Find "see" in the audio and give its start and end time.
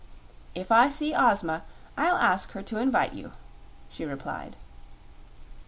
0.89-1.13